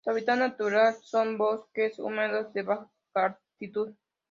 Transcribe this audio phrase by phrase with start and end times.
[0.03, 3.93] Su hábitat natural son: bosques húmedos de baja altitud.